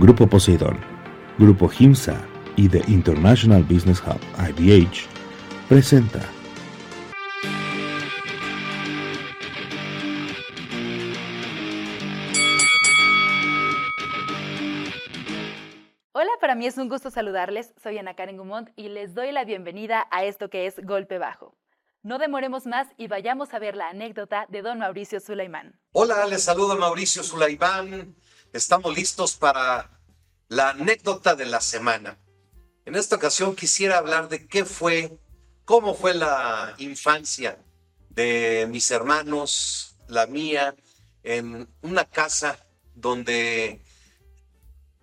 Grupo 0.00 0.28
Poseidón, 0.28 0.78
Grupo 1.38 1.68
Himsa 1.76 2.24
y 2.54 2.68
The 2.68 2.84
International 2.86 3.64
Business 3.64 4.00
Hub 4.00 4.20
IBH 4.38 5.08
presenta 5.68 6.20
Hola, 16.12 16.30
para 16.40 16.54
mí 16.54 16.68
es 16.68 16.78
un 16.78 16.88
gusto 16.88 17.10
saludarles. 17.10 17.74
Soy 17.82 17.98
Ana 17.98 18.14
Karen 18.14 18.36
Gumont 18.36 18.70
y 18.76 18.90
les 18.90 19.14
doy 19.14 19.32
la 19.32 19.44
bienvenida 19.44 20.06
a 20.12 20.22
esto 20.22 20.48
que 20.48 20.66
es 20.66 20.76
Golpe 20.84 21.18
Bajo. 21.18 21.56
No 22.04 22.18
demoremos 22.18 22.66
más 22.66 22.86
y 22.98 23.08
vayamos 23.08 23.52
a 23.52 23.58
ver 23.58 23.74
la 23.74 23.88
anécdota 23.88 24.46
de 24.48 24.62
don 24.62 24.78
Mauricio 24.78 25.18
Sulaimán. 25.18 25.76
Hola, 25.90 26.24
les 26.26 26.44
saludo 26.44 26.76
Mauricio 26.76 27.24
Sulaimán. 27.24 28.14
Estamos 28.52 28.96
listos 28.96 29.36
para 29.36 29.90
la 30.48 30.70
anécdota 30.70 31.34
de 31.34 31.44
la 31.44 31.60
semana. 31.60 32.18
En 32.86 32.96
esta 32.96 33.16
ocasión 33.16 33.54
quisiera 33.54 33.98
hablar 33.98 34.30
de 34.30 34.48
qué 34.48 34.64
fue, 34.64 35.18
cómo 35.66 35.94
fue 35.94 36.14
la 36.14 36.74
infancia 36.78 37.62
de 38.08 38.66
mis 38.70 38.90
hermanos, 38.90 39.96
la 40.08 40.26
mía, 40.26 40.74
en 41.22 41.68
una 41.82 42.06
casa 42.06 42.66
donde 42.94 43.84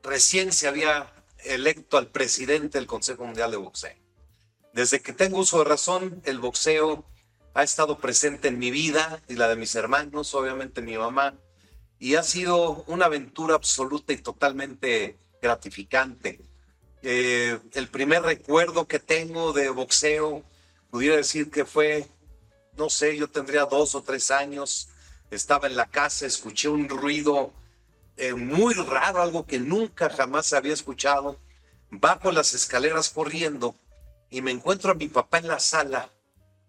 recién 0.02 0.52
se 0.52 0.68
había 0.68 1.14
electo 1.44 2.00
al 2.00 2.08
presidente 2.08 2.80
del 2.80 2.88
Consejo 2.88 3.26
Mundial 3.26 3.52
de 3.52 3.58
Boxeo. 3.58 3.96
Desde 4.74 5.02
que 5.02 5.14
tengo 5.14 5.38
uso 5.38 5.60
de 5.60 5.66
razón, 5.66 6.20
el 6.26 6.40
boxeo 6.40 7.06
ha 7.54 7.62
estado 7.62 8.00
presente 8.00 8.48
en 8.48 8.58
mi 8.58 8.72
vida 8.72 9.22
y 9.28 9.36
la 9.36 9.48
de 9.48 9.56
mis 9.56 9.76
hermanos, 9.76 10.34
obviamente 10.34 10.82
mi 10.82 10.98
mamá, 10.98 11.38
y 12.00 12.16
ha 12.16 12.24
sido 12.24 12.84
una 12.88 13.06
aventura 13.06 13.56
absoluta 13.56 14.14
y 14.14 14.18
totalmente 14.18 15.18
gratificante. 15.42 16.42
Eh, 17.02 17.60
el 17.74 17.88
primer 17.88 18.24
recuerdo 18.24 18.88
que 18.88 19.00
tengo 19.00 19.54
de 19.54 19.70
boxeo, 19.70 20.44
pudiera 20.90 21.16
decir 21.18 21.52
que 21.52 21.66
fue, 21.66 22.08
no 22.78 22.90
sé, 22.90 23.18
yo 23.18 23.30
tendría 23.30 23.66
dos 23.66 23.96
o 23.96 24.02
tres 24.02 24.32
años, 24.32 24.90
estaba 25.32 25.68
en 25.68 25.76
la 25.76 25.88
casa, 25.88 26.26
escuché 26.26 26.70
un 26.70 26.90
ruido 26.90 27.54
eh, 28.18 28.34
muy 28.34 28.74
raro, 28.74 29.22
algo 29.22 29.46
que 29.46 29.60
nunca 29.60 30.10
jamás 30.10 30.54
había 30.54 30.74
escuchado. 30.74 31.40
Bajo 31.92 32.32
las 32.32 32.54
escaleras 32.54 33.10
corriendo 33.10 33.76
y 34.30 34.42
me 34.42 34.52
encuentro 34.52 34.92
a 34.92 34.96
mi 34.96 35.08
papá 35.08 35.38
en 35.38 35.48
la 35.48 35.60
sala 35.60 36.10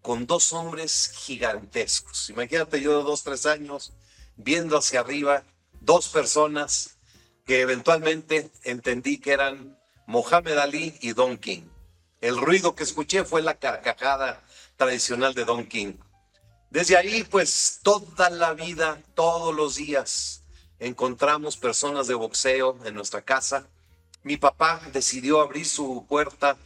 con 0.01 0.25
dos 0.25 0.53
hombres 0.53 1.11
gigantescos. 1.15 2.29
Imagínate 2.29 2.79
yo 2.79 2.97
de 2.97 3.03
dos, 3.03 3.23
tres 3.23 3.45
años, 3.45 3.93
viendo 4.37 4.77
hacia 4.77 5.01
arriba, 5.01 5.43
dos 5.81 6.07
personas 6.09 6.97
que 7.45 7.61
eventualmente 7.61 8.51
entendí 8.63 9.19
que 9.19 9.31
eran 9.31 9.77
Mohamed 10.05 10.57
Ali 10.57 10.97
y 11.01 11.13
Don 11.13 11.37
King. 11.37 11.63
El 12.21 12.37
ruido 12.37 12.75
que 12.75 12.83
escuché 12.83 13.23
fue 13.23 13.41
la 13.41 13.57
carcajada 13.57 14.43
tradicional 14.75 15.33
de 15.33 15.45
Don 15.45 15.65
King. 15.65 15.93
Desde 16.69 16.97
ahí, 16.97 17.23
pues 17.23 17.79
toda 17.81 18.29
la 18.29 18.53
vida, 18.53 19.01
todos 19.15 19.55
los 19.55 19.75
días, 19.75 20.43
encontramos 20.79 21.57
personas 21.57 22.07
de 22.07 22.13
boxeo 22.13 22.77
en 22.83 22.93
nuestra 22.93 23.21
casa. 23.21 23.67
Mi 24.23 24.37
papá 24.37 24.81
decidió 24.91 25.41
abrir 25.41 25.65
su 25.65 26.05
puerta, 26.07 26.57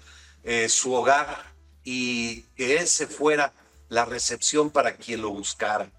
eh, 0.44 0.68
su 0.70 0.94
hogar, 0.94 1.52
y 1.84 2.42
que 2.56 2.78
ese 2.78 3.08
fuera 3.08 3.54
la 3.90 4.06
recepción 4.06 4.70
para 4.70 4.96
quien 4.96 5.22
lo 5.22 5.30
buscara 5.30 5.92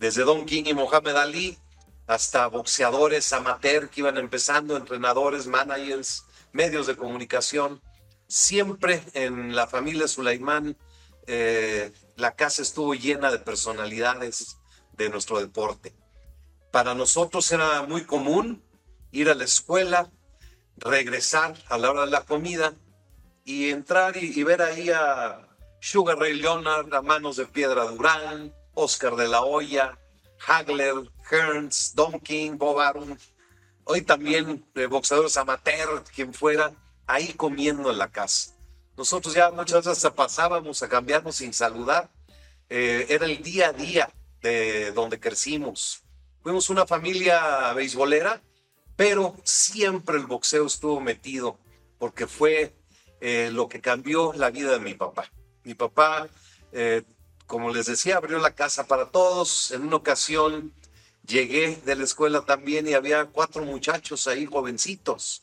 desde 0.00 0.24
Don 0.24 0.46
King 0.46 0.64
y 0.64 0.72
Mohamed 0.72 1.14
Ali 1.14 1.58
hasta 2.06 2.46
boxeadores 2.46 3.32
amateur 3.34 3.90
que 3.90 4.00
iban 4.00 4.16
empezando, 4.16 4.76
entrenadores, 4.76 5.46
managers, 5.46 6.24
medios 6.52 6.86
de 6.86 6.96
comunicación. 6.96 7.82
Siempre 8.26 9.04
en 9.12 9.54
la 9.54 9.66
familia 9.66 10.08
Sulaimán 10.08 10.76
eh, 11.26 11.92
la 12.16 12.34
casa 12.34 12.62
estuvo 12.62 12.94
llena 12.94 13.30
de 13.30 13.40
personalidades 13.40 14.56
de 14.94 15.10
nuestro 15.10 15.38
deporte. 15.38 15.94
Para 16.72 16.94
nosotros 16.94 17.52
era 17.52 17.82
muy 17.82 18.04
común 18.04 18.64
ir 19.12 19.28
a 19.28 19.34
la 19.34 19.44
escuela, 19.44 20.10
regresar 20.76 21.54
a 21.68 21.76
la 21.76 21.90
hora 21.90 22.06
de 22.06 22.10
la 22.10 22.24
comida 22.24 22.72
y 23.44 23.68
entrar 23.68 24.16
y, 24.16 24.32
y 24.34 24.42
ver 24.44 24.62
ahí 24.62 24.88
a 24.88 25.46
Sugar 25.80 26.18
Ray 26.18 26.40
Leonard, 26.40 26.92
a 26.94 27.02
Manos 27.02 27.36
de 27.36 27.44
Piedra 27.44 27.84
Durán, 27.84 28.54
Oscar 28.80 29.14
de 29.14 29.28
la 29.28 29.42
Hoya, 29.42 29.98
Hagler, 30.46 30.94
Hearns, 31.30 31.94
Don 31.94 32.18
King, 32.18 32.52
Bob 32.56 32.80
Arum, 32.80 33.14
hoy 33.84 34.00
también 34.00 34.64
eh, 34.74 34.86
boxeadores 34.86 35.36
amateur, 35.36 36.02
quien 36.14 36.32
fuera, 36.32 36.72
ahí 37.06 37.34
comiendo 37.34 37.90
en 37.90 37.98
la 37.98 38.10
casa. 38.10 38.52
Nosotros 38.96 39.34
ya 39.34 39.50
muchas 39.50 39.84
veces 39.84 40.10
pasábamos 40.12 40.82
a 40.82 40.88
cambiarnos 40.88 41.36
sin 41.36 41.52
saludar. 41.52 42.10
Eh, 42.70 43.06
era 43.10 43.26
el 43.26 43.42
día 43.42 43.68
a 43.68 43.72
día 43.72 44.10
de 44.40 44.92
donde 44.92 45.20
crecimos. 45.20 46.02
Fuimos 46.42 46.70
una 46.70 46.86
familia 46.86 47.74
beisbolera, 47.74 48.40
pero 48.96 49.36
siempre 49.44 50.16
el 50.16 50.26
boxeo 50.26 50.66
estuvo 50.66 51.00
metido 51.00 51.58
porque 51.98 52.26
fue 52.26 52.74
eh, 53.20 53.50
lo 53.52 53.68
que 53.68 53.82
cambió 53.82 54.32
la 54.32 54.50
vida 54.50 54.72
de 54.72 54.80
mi 54.80 54.94
papá. 54.94 55.30
Mi 55.64 55.74
papá 55.74 56.28
como 57.50 57.70
les 57.74 57.86
decía, 57.86 58.16
abrió 58.16 58.38
la 58.38 58.54
casa 58.54 58.86
para 58.86 59.10
todos. 59.10 59.72
En 59.72 59.82
una 59.82 59.96
ocasión 59.96 60.72
llegué 61.26 61.74
de 61.84 61.96
la 61.96 62.04
escuela 62.04 62.42
también 62.42 62.86
y 62.86 62.94
había 62.94 63.24
cuatro 63.24 63.64
muchachos 63.64 64.28
ahí, 64.28 64.46
jovencitos. 64.46 65.42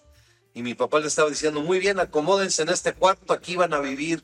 Y 0.53 0.63
mi 0.63 0.73
papá 0.73 1.01
le 1.01 1.07
estaba 1.07 1.29
diciendo, 1.29 1.59
muy 1.59 1.79
bien, 1.79 1.99
acomódense 1.99 2.61
en 2.61 2.69
este 2.69 2.93
cuarto, 2.93 3.33
aquí 3.33 3.57
van 3.57 3.73
a 3.73 3.81
vivir 3.81 4.23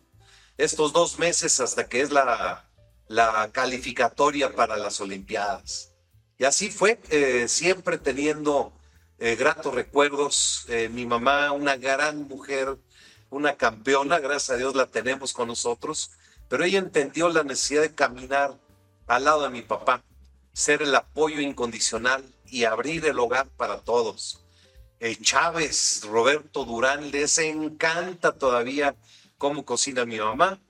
estos 0.58 0.94
dos 0.94 1.20
meses 1.20 1.60
hasta 1.60 1.90
que 1.90 2.00
es 2.00 2.12
la, 2.12 2.70
la 3.10 3.52
calificatoria 3.52 4.56
para 4.56 4.78
las 4.78 5.02
Olimpiadas. 5.02 5.92
Y 6.38 6.46
así 6.46 6.72
fue, 6.72 7.02
eh, 7.10 7.50
siempre 7.50 7.98
teniendo 7.98 8.72
eh, 9.20 9.36
gratos 9.36 9.76
recuerdos. 9.76 10.66
Eh, 10.70 10.88
mi 10.88 11.06
mamá, 11.06 11.52
una 11.52 11.76
gran 11.76 12.30
mujer, 12.30 12.78
una 13.30 13.58
campeona, 13.58 14.20
gracias 14.20 14.52
a 14.52 14.58
Dios 14.58 14.74
la 14.74 14.86
tenemos 14.88 15.34
con 15.34 15.50
nosotros 15.50 16.12
pero 16.53 16.66
ella 16.66 16.78
entendió 16.78 17.30
la 17.30 17.44
necesidad 17.44 17.81
de 17.81 17.96
caminar 17.96 18.59
al 19.08 19.24
lado 19.24 19.41
de 19.41 19.50
mi 19.50 19.64
papá, 19.64 20.03
ser 20.53 20.84
el 20.84 20.94
apoyo 20.94 21.41
incondicional 21.41 22.24
y 22.46 22.66
abrir 22.66 23.08
el 23.08 23.18
hogar 23.18 23.47
para 23.58 23.80
todos. 23.80 24.46
El 25.00 25.19
Chávez, 25.19 26.03
Roberto 26.03 26.64
Durán, 26.64 27.09
les 27.09 27.40
encanta 27.40 28.34
todavía 28.34 28.96
cómo 29.40 29.66
cocina 29.66 30.06
mi 30.06 30.19
mamá. 30.19 30.62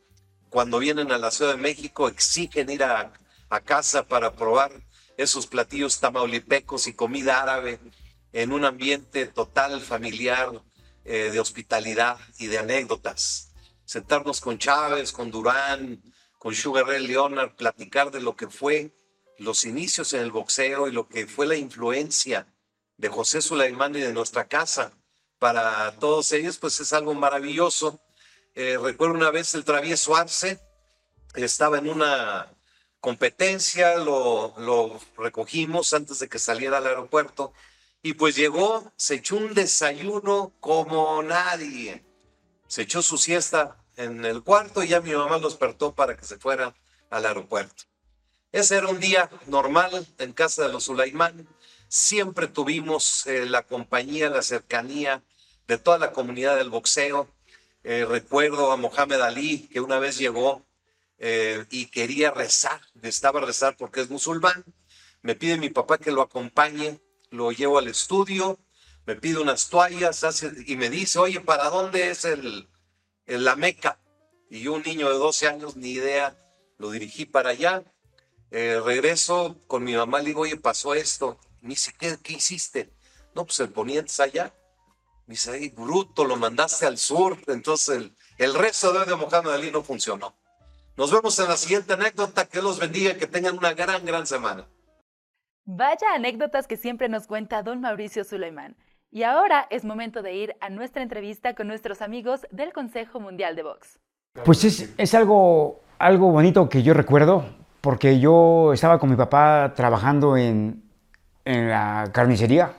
Cuando 0.49 0.79
vienen 0.79 1.11
a 1.11 1.17
la 1.17 1.31
Ciudad 1.31 1.51
de 1.51 1.61
México 1.61 2.07
exigen 2.07 2.69
ir 2.69 2.85
a, 2.85 3.11
casa 3.65 4.07
para 4.07 4.31
probar 4.31 4.71
esos 5.17 5.47
platillos 5.47 5.99
tamaulipecos 5.99 6.87
y 6.87 6.93
comida 6.93 7.41
árabe 7.41 7.81
en 8.31 8.53
un 8.53 8.63
ambiente 8.63 9.25
total 9.27 9.81
familiar 9.81 10.49
eh, 11.03 11.29
de 11.29 11.41
hospitalidad 11.41 12.17
y 12.39 12.47
de 12.47 12.59
anécdotas 12.59 13.52
sentarnos 13.85 14.41
con 14.41 14.57
Chávez, 14.57 15.11
con 15.11 15.31
Durán, 15.31 16.01
con 16.37 16.53
Sugar 16.53 16.85
Ray 16.85 17.07
Leonard, 17.07 17.55
platicar 17.55 18.11
de 18.11 18.21
lo 18.21 18.35
que 18.35 18.47
fue 18.47 18.93
los 19.37 19.65
inicios 19.65 20.13
en 20.13 20.21
el 20.21 20.31
boxeo 20.31 20.87
y 20.87 20.91
lo 20.91 21.07
que 21.07 21.27
fue 21.27 21.47
la 21.47 21.55
influencia 21.55 22.47
de 22.97 23.09
José 23.09 23.41
Sulaimán 23.41 23.95
y 23.95 23.99
de 23.99 24.13
nuestra 24.13 24.47
casa. 24.47 24.91
Para 25.39 25.97
todos 25.99 26.31
ellos, 26.31 26.57
pues 26.57 26.79
es 26.79 26.93
algo 26.93 27.13
maravilloso. 27.13 27.99
Eh, 28.55 28.77
recuerdo 28.81 29.15
una 29.15 29.31
vez 29.31 29.53
el 29.55 29.65
travieso 29.65 30.15
Arce, 30.15 30.59
estaba 31.35 31.79
en 31.79 31.89
una 31.89 32.51
competencia, 32.99 33.97
lo, 33.97 34.53
lo 34.57 34.99
recogimos 35.17 35.93
antes 35.93 36.19
de 36.19 36.29
que 36.29 36.39
saliera 36.39 36.77
al 36.77 36.87
aeropuerto 36.87 37.53
y 38.05 38.13
pues 38.13 38.35
llegó, 38.35 38.91
se 38.97 39.15
echó 39.15 39.37
un 39.37 39.53
desayuno 39.53 40.53
como 40.59 41.23
nadie. 41.23 42.03
Se 42.73 42.81
echó 42.81 43.03
su 43.03 43.19
siesta 43.19 43.77
en 43.97 44.25
el 44.25 44.41
cuarto 44.41 44.81
y 44.81 44.87
ya 44.87 44.99
mi 44.99 45.11
mamá 45.11 45.37
lo 45.37 45.47
despertó 45.47 45.93
para 45.93 46.17
que 46.17 46.25
se 46.25 46.39
fuera 46.39 46.73
al 47.11 47.27
aeropuerto. 47.27 47.83
Ese 48.51 48.77
era 48.77 48.87
un 48.87 48.99
día 48.99 49.29
normal 49.45 50.07
en 50.17 50.33
casa 50.33 50.63
de 50.63 50.73
los 50.73 50.85
Sulaimán. 50.85 51.47
Siempre 51.87 52.47
tuvimos 52.47 53.27
eh, 53.27 53.45
la 53.45 53.61
compañía, 53.61 54.31
la 54.31 54.41
cercanía 54.41 55.21
de 55.67 55.77
toda 55.77 55.99
la 55.99 56.13
comunidad 56.13 56.55
del 56.55 56.71
boxeo. 56.71 57.29
Eh, 57.83 58.05
recuerdo 58.09 58.71
a 58.71 58.77
Mohamed 58.77 59.21
Ali 59.21 59.67
que 59.67 59.79
una 59.79 59.99
vez 59.99 60.17
llegó 60.17 60.65
eh, 61.19 61.67
y 61.69 61.91
quería 61.91 62.31
rezar, 62.31 62.81
estaba 63.03 63.39
a 63.39 63.45
rezar 63.45 63.77
porque 63.77 64.01
es 64.01 64.09
musulmán. 64.09 64.65
Me 65.21 65.35
pide 65.35 65.59
mi 65.59 65.69
papá 65.69 65.99
que 65.99 66.11
lo 66.11 66.23
acompañe, 66.23 66.99
lo 67.29 67.51
llevo 67.51 67.77
al 67.77 67.87
estudio, 67.87 68.57
me 69.05 69.15
pide 69.15 69.39
unas 69.39 69.69
toallas 69.69 70.43
y 70.65 70.75
me 70.75 70.89
dice, 70.89 71.19
oye, 71.19 71.41
¿para 71.41 71.69
dónde 71.69 72.09
es 72.09 72.25
el, 72.25 72.67
en 73.25 73.43
la 73.43 73.55
Meca. 73.55 73.99
Y 74.49 74.67
un 74.67 74.83
niño 74.83 75.09
de 75.09 75.15
12 75.15 75.47
años, 75.47 75.75
ni 75.75 75.91
idea, 75.91 76.37
lo 76.77 76.91
dirigí 76.91 77.25
para 77.25 77.49
allá. 77.49 77.83
Eh, 78.51 78.79
regreso 78.83 79.57
con 79.67 79.83
mi 79.83 79.95
mamá, 79.95 80.19
le 80.19 80.27
digo, 80.27 80.41
oye, 80.41 80.57
pasó 80.57 80.93
esto. 80.93 81.39
me 81.61 81.69
dice, 81.69 81.93
¿qué, 81.97 82.17
¿qué 82.21 82.33
hiciste? 82.33 82.93
No, 83.33 83.45
pues 83.45 83.59
el 83.59 83.69
poniente 83.69 84.13
allá. 84.21 84.53
Me 85.25 85.33
dice, 85.33 85.51
ay, 85.51 85.69
bruto, 85.69 86.25
lo 86.25 86.35
mandaste 86.35 86.85
al 86.85 86.97
sur. 86.97 87.37
Entonces 87.47 87.97
el, 87.97 88.15
el 88.37 88.53
resto 88.53 88.93
de 88.93 89.15
Mohamed 89.15 89.51
Ali 89.51 89.71
no 89.71 89.83
funcionó. 89.83 90.35
Nos 90.95 91.11
vemos 91.11 91.39
en 91.39 91.47
la 91.47 91.57
siguiente 91.57 91.93
anécdota. 91.93 92.45
Que 92.45 92.61
los 92.61 92.77
bendiga 92.77 93.15
que 93.15 93.25
tengan 93.25 93.57
una 93.57 93.73
gran, 93.73 94.05
gran 94.05 94.27
semana. 94.27 94.67
Vaya 95.65 96.13
anécdotas 96.13 96.67
que 96.67 96.77
siempre 96.77 97.09
nos 97.09 97.25
cuenta 97.25 97.63
don 97.63 97.81
Mauricio 97.81 98.23
Suleiman. 98.23 98.75
Y 99.15 99.21
ahora 99.21 99.67
es 99.69 99.85
momento 99.85 100.23
de 100.23 100.33
ir 100.33 100.55
a 100.59 100.71
nuestra 100.71 101.03
entrevista 101.03 101.53
con 101.53 101.67
nuestros 101.67 102.01
amigos 102.01 102.47
del 102.49 102.73
Consejo 102.73 103.19
Mundial 103.19 103.55
de 103.55 103.61
Box. 103.61 103.99
Pues 104.43 104.63
es, 104.97 105.13
algo, 105.13 105.81
algo 105.99 106.31
bonito 106.31 106.67
que 106.67 106.81
yo 106.81 106.95
recuerdo, 106.95 107.45
porque 107.79 108.19
yo 108.19 108.73
estaba 108.73 108.97
con 108.97 109.11
mi 109.11 109.15
papá 109.15 109.73
trabajando 109.75 110.35
en, 110.35 110.81
en 111.45 111.69
la 111.69 112.09
carnicería, 112.11 112.73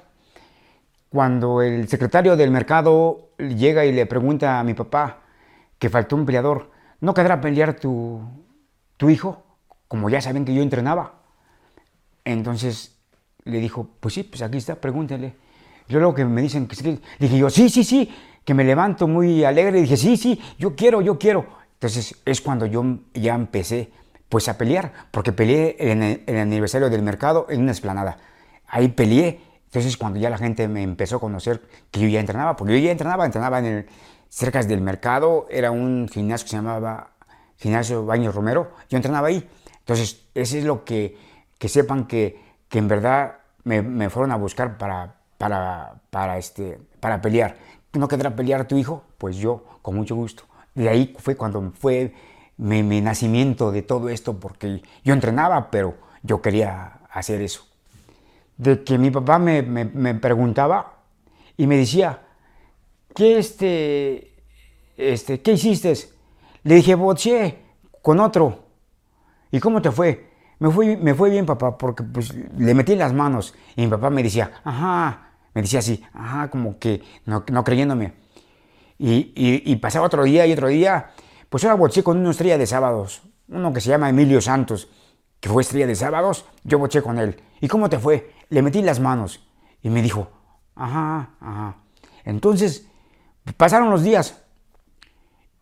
cuando 1.09 1.63
el 1.63 1.87
secretario 1.87 2.35
del 2.35 2.51
mercado 2.51 3.31
llega 3.39 3.85
y 3.85 3.93
le 3.93 4.05
pregunta 4.05 4.59
a 4.59 4.65
mi 4.65 4.75
papá 4.75 5.21
que 5.79 5.89
faltó 5.89 6.17
un 6.17 6.27
peleador, 6.27 6.73
¿no 6.99 7.15
quedará 7.15 7.41
pelear 7.41 7.75
tu, 7.79 8.21
tu 8.97 9.09
hijo? 9.09 9.45
Como 9.87 10.11
ya 10.11 10.21
saben 10.21 10.45
que 10.45 10.53
yo 10.53 10.63
entrenaba. 10.63 11.15
Entonces 12.25 13.01
le 13.45 13.61
dijo, 13.61 13.89
pues 14.01 14.15
sí, 14.15 14.25
pues 14.25 14.43
aquí 14.43 14.59
está, 14.59 14.75
pregúntenle. 14.75 15.44
Yo 15.89 15.99
luego 15.99 16.15
que 16.15 16.25
me 16.25 16.43
dicen 16.43 16.67
que 16.67 16.99
dije 17.19 17.39
yo, 17.39 17.51
sí, 17.51 17.69
sí, 17.69 17.85
sí, 17.85 18.11
que 18.45 18.55
me 18.55 18.65
levanto 18.65 19.07
muy 19.07 19.45
alegre, 19.45 19.81
dije, 19.81 19.97
sí, 19.97 20.17
sí, 20.17 20.41
yo 20.59 20.75
quiero, 20.75 21.01
yo 21.01 21.19
quiero. 21.19 21.47
Entonces 21.75 22.17
es 22.25 22.41
cuando 22.41 22.67
yo 22.67 22.85
ya 23.13 23.35
empecé 23.35 23.91
pues 24.29 24.49
a 24.49 24.59
pelear, 24.59 24.93
porque 25.11 25.33
peleé 25.33 25.77
en 25.79 26.03
el, 26.03 26.23
en 26.27 26.37
el 26.37 26.43
aniversario 26.43 26.91
del 26.91 27.03
mercado 27.03 27.47
en 27.49 27.63
una 27.63 27.73
esplanada. 27.73 28.19
Ahí 28.67 28.89
peleé, 28.89 29.41
entonces 29.67 29.97
cuando 29.97 30.19
ya 30.19 30.31
la 30.31 30.39
gente 30.39 30.67
me 30.67 30.83
empezó 30.83 31.17
a 31.17 31.21
conocer 31.21 31.63
que 31.91 32.01
yo 32.01 32.09
ya 32.09 32.21
entrenaba, 32.21 32.57
porque 32.57 32.73
yo 32.73 32.85
ya 32.85 32.91
entrenaba, 32.91 33.27
entrenaba 33.27 33.59
en 33.59 33.65
el, 33.67 33.87
cerca 34.29 34.63
del 34.63 34.81
mercado, 34.81 35.47
era 35.51 35.71
un 35.71 36.09
gimnasio 36.13 36.45
que 36.45 36.51
se 36.51 36.57
llamaba 36.57 37.11
Gimnasio 37.59 38.05
Baños 38.05 38.35
Romero, 38.35 38.73
yo 38.89 38.97
entrenaba 38.97 39.29
ahí. 39.29 39.49
Entonces, 39.81 40.25
eso 40.35 40.57
es 40.57 40.65
lo 40.65 40.85
que 40.85 41.17
que 41.65 41.69
sepan 41.71 42.07
que, 42.07 42.39
que 42.69 42.79
en 42.79 42.89
verdad 42.89 43.39
me, 43.65 43.81
me, 43.81 44.11
fueron 44.11 44.33
a 44.33 44.37
buscar 44.37 44.77
para, 44.77 45.15
para, 45.45 46.01
para, 46.09 46.39
este, 46.39 46.79
para 47.01 47.21
pelear. 47.21 47.55
¿No 47.93 48.09
quedará 48.09 48.35
pelear 48.35 48.67
tu 48.67 48.79
hijo? 48.79 49.05
Pues 49.19 49.37
yo, 49.37 49.63
con 49.83 49.95
mucho 49.95 50.15
gusto. 50.15 50.45
De 50.75 50.89
ahí 50.89 51.15
fue 51.19 51.37
cuando 51.37 51.71
fue 51.79 52.15
mi, 52.57 52.83
mi, 52.83 53.03
nacimiento 53.03 53.71
de 53.71 53.83
todo 53.83 54.09
esto, 54.09 54.41
porque 54.41 54.81
yo 55.05 55.13
entrenaba, 55.13 55.71
pero 55.71 55.97
yo 56.23 56.41
quería 56.41 57.01
hacer 57.11 57.43
eso. 57.43 57.67
De 58.57 58.83
que 58.85 58.97
mi 58.97 59.11
papá 59.11 59.39
me, 59.39 59.61
me, 59.61 59.85
me 59.85 60.15
preguntaba 60.15 60.95
y 61.59 61.67
me 61.67 61.77
decía, 61.77 62.23
¿qué, 63.15 63.37
este, 63.37 64.33
este, 64.97 65.43
¿qué 65.43 65.53
hiciste? 65.53 65.93
Le 66.63 66.77
dije, 66.77 66.95
boché 66.95 67.59
con 68.01 68.19
otro. 68.19 68.61
¿Y 69.51 69.61
cómo 69.61 69.83
te 69.83 69.91
fue? 69.91 70.27
Me 70.59 70.71
fue, 70.71 70.97
me 70.97 71.13
fue 71.13 71.29
bien, 71.29 71.45
papá, 71.45 71.77
porque 71.77 72.03
pues, 72.03 72.33
le 72.33 72.73
metí 72.73 72.97
las 72.97 73.13
manos 73.13 73.55
y 73.77 73.83
mi 73.83 73.89
papá 73.89 74.09
me 74.09 74.23
decía, 74.23 74.51
ajá, 74.65 75.34
me 75.55 75.63
decía 75.63 75.79
así, 75.79 76.05
ajá, 76.13 76.51
como 76.51 76.79
que 76.79 77.03
no, 77.25 77.45
creyéndome. 77.45 78.13
Y, 78.99 79.77
pasaba 79.77 80.07
otro 80.07 80.25
día 80.25 80.47
y 80.47 80.53
otro 80.53 80.69
día, 80.69 81.11
pues 81.49 81.65
ahora 81.65 81.77
boché 81.77 82.03
con 82.03 82.19
una 82.19 82.31
estrella 82.31 82.59
de 82.59 82.67
sábados, 82.67 83.23
uno 83.49 83.73
que 83.73 83.81
se 83.81 83.91
llama 83.91 84.09
Emilio 84.09 84.41
Santos, 84.41 84.89
que 85.41 85.49
fue 85.49 85.63
estrella 85.63 85.87
de 85.87 85.95
sábados, 85.95 86.47
yo 86.65 86.79
boché 86.79 87.03
con 87.03 87.19
él. 87.19 87.41
¿Y 87.61 87.69
cómo 87.69 87.89
te 87.89 87.99
fue? 87.99 88.33
Le 88.49 88.63
metí 88.63 88.83
las 88.83 89.01
manos 89.01 89.47
y 89.83 89.91
me 89.91 90.03
dijo, 90.03 90.29
ajá, 90.75 91.31
ajá. 91.41 91.77
Entonces, 92.25 92.89
pasaron 93.57 93.91
los 93.91 94.03
días 94.03 94.43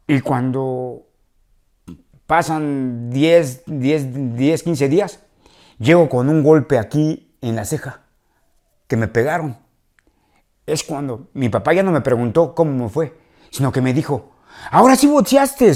y 0.07 0.21
cuando 0.21 1.07
pasan 2.27 3.11
10, 3.11 3.65
10, 3.67 4.37
10, 4.37 4.63
15 4.63 4.89
días, 4.89 5.21
llego 5.79 6.09
con 6.09 6.29
un 6.29 6.43
golpe 6.43 6.79
aquí 6.79 7.37
en 7.41 7.57
la 7.57 7.65
ceja, 7.65 8.03
que 8.87 8.97
me 8.97 9.09
pegaron. 9.09 9.59
Es 10.67 10.85
cuando 10.85 11.29
mi 11.35 11.49
papá 11.49 11.73
ya 11.73 11.83
no 11.83 11.91
me 11.91 12.01
preguntó 12.01 12.55
cómo 12.55 12.85
me 12.85 12.89
fue, 12.89 13.17
sino 13.51 13.73
que 13.73 13.81
me 13.81 13.93
dijo, 13.93 14.33
ahora 14.71 14.97
sí 14.97 15.07
bocheaste. 15.07 15.73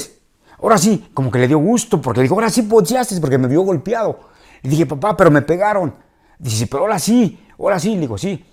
Ahora 0.59 0.79
sí, 0.79 1.11
como 1.13 1.31
que 1.31 1.39
le 1.39 1.49
dio 1.49 1.59
gusto, 1.59 2.01
porque 2.01 2.23
dijo, 2.23 2.35
ahora 2.35 2.49
sí 2.49 2.63
bocheaste, 2.63 3.21
porque 3.21 3.37
me 3.37 3.49
vio 3.49 3.63
golpeado. 3.63 4.21
Le 4.63 4.71
dije, 4.71 4.87
papá, 4.87 5.17
pero 5.17 5.31
me 5.31 5.43
pegaron. 5.43 5.95
Dice, 6.39 6.67
pero 6.67 6.83
ahora 6.83 6.99
sí, 6.99 7.39
ahora 7.59 7.79
sí. 7.79 7.95
Le 7.95 8.01
digo, 8.01 8.17
sí. 8.17 8.45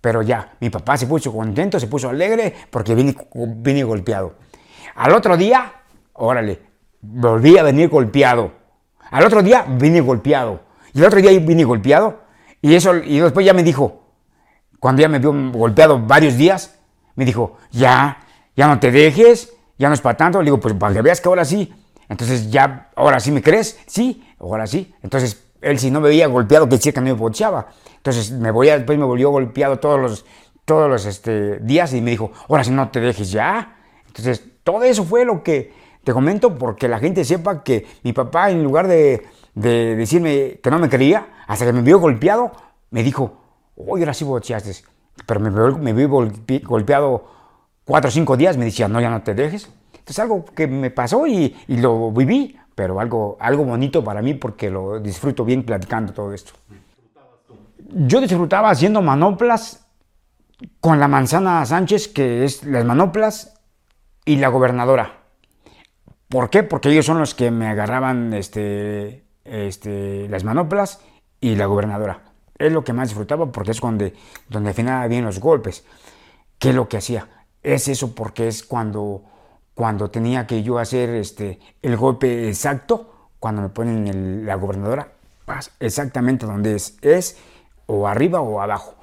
Pero 0.00 0.22
ya, 0.22 0.56
mi 0.60 0.70
papá 0.70 0.96
se 0.96 1.06
puso 1.06 1.32
contento, 1.32 1.78
se 1.78 1.86
puso 1.86 2.08
alegre, 2.08 2.52
porque 2.70 2.94
vine, 2.94 3.16
vine 3.34 3.84
golpeado. 3.84 4.34
Al 4.96 5.12
otro 5.12 5.36
día, 5.36 5.72
órale, 6.14 6.60
volví 7.00 7.56
a 7.56 7.62
venir 7.62 7.88
golpeado. 7.88 8.52
Al 9.10 9.24
otro 9.24 9.42
día 9.42 9.64
vine 9.68 10.00
golpeado. 10.00 10.62
Y 10.92 10.98
el 10.98 11.04
otro 11.04 11.20
día 11.20 11.30
vine 11.38 11.64
golpeado. 11.64 12.22
Y, 12.60 12.74
eso, 12.74 12.96
y 12.96 13.20
después 13.20 13.46
ya 13.46 13.52
me 13.52 13.62
dijo, 13.62 14.01
cuando 14.82 15.00
ya 15.00 15.08
me 15.08 15.20
vio 15.20 15.32
golpeado 15.52 16.00
varios 16.00 16.36
días, 16.36 16.74
me 17.14 17.24
dijo, 17.24 17.56
ya, 17.70 18.18
ya 18.56 18.66
no 18.66 18.80
te 18.80 18.90
dejes, 18.90 19.52
ya 19.78 19.86
no 19.86 19.94
es 19.94 20.00
para 20.00 20.16
tanto. 20.16 20.40
Le 20.40 20.46
digo, 20.46 20.58
pues 20.58 20.74
para 20.74 20.92
que 20.92 21.02
veas 21.02 21.20
que 21.20 21.28
ahora 21.28 21.44
sí. 21.44 21.72
Entonces 22.08 22.50
ya, 22.50 22.90
ahora 22.96 23.20
sí 23.20 23.30
me 23.30 23.42
crees, 23.42 23.78
sí, 23.86 24.26
ahora 24.40 24.66
sí. 24.66 24.92
Entonces 25.00 25.40
él 25.60 25.78
si 25.78 25.92
no 25.92 26.00
me 26.00 26.08
veía 26.08 26.26
golpeado, 26.26 26.68
que 26.68 26.78
decía 26.78 26.90
que 26.90 26.98
no 26.98 27.06
me 27.06 27.12
bocheaba. 27.12 27.68
Entonces 27.98 28.32
me 28.32 28.50
voy 28.50 28.66
después 28.70 28.98
me 28.98 29.04
volvió 29.04 29.30
golpeado 29.30 29.78
todos 29.78 30.00
los, 30.00 30.24
todos 30.64 30.90
los 30.90 31.06
este, 31.06 31.60
días 31.60 31.94
y 31.94 32.00
me 32.00 32.10
dijo, 32.10 32.32
ahora 32.48 32.64
sí 32.64 32.72
no 32.72 32.88
te 32.88 32.98
dejes 32.98 33.30
ya. 33.30 33.76
Entonces 34.08 34.42
todo 34.64 34.82
eso 34.82 35.04
fue 35.04 35.24
lo 35.24 35.44
que, 35.44 35.72
te 36.02 36.12
comento 36.12 36.58
porque 36.58 36.88
la 36.88 36.98
gente 36.98 37.24
sepa 37.24 37.62
que 37.62 37.86
mi 38.02 38.12
papá, 38.12 38.50
en 38.50 38.64
lugar 38.64 38.88
de, 38.88 39.28
de 39.54 39.94
decirme 39.94 40.58
que 40.60 40.72
no 40.72 40.80
me 40.80 40.88
creía, 40.88 41.28
hasta 41.46 41.66
que 41.66 41.72
me 41.72 41.82
vio 41.82 42.00
golpeado, 42.00 42.50
me 42.90 43.04
dijo, 43.04 43.41
oye, 43.76 44.04
ahora 44.04 44.14
sí 44.14 44.24
bocheaste. 44.24 44.72
Pero 45.26 45.40
me, 45.40 45.50
me 45.50 45.92
vi 45.92 46.04
golpeado 46.06 47.24
cuatro 47.84 48.08
o 48.08 48.10
cinco 48.12 48.36
días, 48.36 48.56
me 48.56 48.64
decía, 48.64 48.88
no, 48.88 49.00
ya 49.00 49.10
no 49.10 49.22
te 49.22 49.34
dejes. 49.34 49.70
Entonces 49.92 50.18
algo 50.18 50.44
que 50.44 50.66
me 50.66 50.90
pasó 50.90 51.26
y, 51.26 51.56
y, 51.68 51.76
lo 51.76 52.10
viví, 52.10 52.58
pero 52.74 52.98
algo, 52.98 53.36
algo 53.38 53.64
bonito 53.64 54.02
para 54.02 54.22
mí 54.22 54.34
porque 54.34 54.70
lo 54.70 54.98
disfruto 54.98 55.44
bien 55.44 55.62
platicando 55.64 56.12
todo 56.12 56.32
esto. 56.32 56.52
Yo 57.94 58.20
disfrutaba 58.20 58.70
haciendo 58.70 59.02
manoplas 59.02 59.86
con 60.80 60.98
la 60.98 61.08
manzana 61.08 61.64
Sánchez, 61.66 62.08
que 62.08 62.44
es 62.44 62.64
las 62.64 62.84
manoplas, 62.84 63.60
y 64.24 64.36
la 64.36 64.48
gobernadora. 64.48 65.20
¿Por 66.28 66.48
qué? 66.50 66.62
Porque 66.62 66.90
ellos 66.90 67.06
son 67.06 67.18
los 67.18 67.34
que 67.34 67.50
me 67.50 67.68
agarraban 67.68 68.32
este, 68.32 69.24
este, 69.44 70.28
las 70.28 70.44
manoplas 70.44 71.00
y 71.40 71.56
la 71.56 71.66
gobernadora. 71.66 72.21
Es 72.66 72.72
lo 72.72 72.84
que 72.84 72.92
más 72.92 73.08
disfrutaba 73.08 73.46
porque 73.50 73.72
es 73.72 73.80
donde, 73.80 74.14
donde 74.48 74.70
afinaba 74.70 75.06
bien 75.08 75.24
los 75.24 75.40
golpes. 75.40 75.84
¿Qué 76.58 76.70
es 76.70 76.74
lo 76.74 76.88
que 76.88 76.98
hacía? 76.98 77.28
Es 77.62 77.88
eso 77.88 78.14
porque 78.14 78.48
es 78.48 78.62
cuando, 78.62 79.24
cuando 79.74 80.10
tenía 80.10 80.46
que 80.46 80.62
yo 80.62 80.78
hacer 80.78 81.10
este, 81.10 81.58
el 81.82 81.96
golpe 81.96 82.48
exacto, 82.48 83.30
cuando 83.40 83.62
me 83.62 83.68
ponen 83.68 84.46
la 84.46 84.54
gobernadora, 84.54 85.12
exactamente 85.80 86.46
donde 86.46 86.76
es. 86.76 86.96
Es 87.02 87.36
o 87.86 88.06
arriba 88.06 88.40
o 88.40 88.60
abajo 88.60 88.94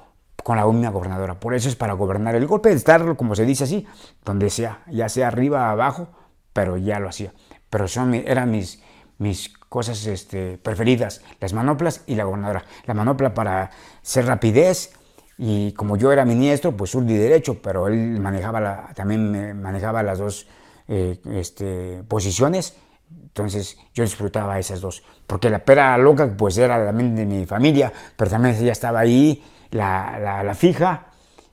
con 0.42 0.56
la 0.56 0.64
gobernadora. 0.64 1.38
Por 1.38 1.54
eso 1.54 1.68
es 1.68 1.76
para 1.76 1.92
gobernar 1.92 2.34
el 2.34 2.46
golpe, 2.46 2.72
estar, 2.72 3.16
como 3.16 3.34
se 3.34 3.44
dice 3.44 3.64
así, 3.64 3.86
donde 4.24 4.50
sea, 4.50 4.82
ya 4.90 5.08
sea 5.08 5.28
arriba 5.28 5.70
abajo, 5.70 6.08
pero 6.52 6.76
ya 6.76 6.98
lo 6.98 7.08
hacía. 7.08 7.32
Pero 7.68 7.88
son, 7.88 8.14
eran 8.14 8.50
mis, 8.50 8.82
mis 9.18 9.52
cosas 9.70 10.04
este, 10.06 10.58
preferidas, 10.58 11.22
las 11.40 11.54
manoplas 11.54 12.02
y 12.06 12.16
la 12.16 12.24
gobernadora. 12.24 12.64
La 12.86 12.92
manopla 12.92 13.32
para 13.32 13.70
ser 14.02 14.26
rapidez 14.26 14.92
y 15.38 15.72
como 15.72 15.96
yo 15.96 16.12
era 16.12 16.26
ministro, 16.26 16.76
pues 16.76 16.90
sur 16.90 17.08
y 17.08 17.14
derecho, 17.14 17.62
pero 17.62 17.86
él 17.86 18.20
manejaba 18.20 18.60
la, 18.60 18.90
también 18.94 19.62
manejaba 19.62 20.02
las 20.02 20.18
dos 20.18 20.46
eh, 20.88 21.18
este, 21.32 22.02
posiciones. 22.08 22.76
Entonces 23.10 23.78
yo 23.94 24.02
disfrutaba 24.02 24.58
esas 24.58 24.80
dos, 24.80 25.04
porque 25.26 25.48
la 25.48 25.60
pera 25.60 25.96
loca 25.98 26.28
pues 26.36 26.58
era 26.58 26.84
también 26.84 27.14
de 27.14 27.24
mi 27.24 27.46
familia, 27.46 27.92
pero 28.16 28.30
también 28.30 28.56
ella 28.56 28.72
estaba 28.72 29.00
ahí, 29.00 29.42
la, 29.70 30.18
la, 30.20 30.42
la 30.42 30.54
fija, 30.54 31.06